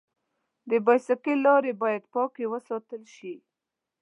[0.69, 3.35] د بایسکل لارې باید پاکې وساتل شي.